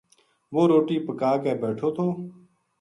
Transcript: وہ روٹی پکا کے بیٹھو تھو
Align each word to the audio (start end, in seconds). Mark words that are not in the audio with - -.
وہ 0.53 0.61
روٹی 0.71 0.97
پکا 1.07 1.31
کے 1.43 1.53
بیٹھو 1.61 1.89
تھو 1.95 2.07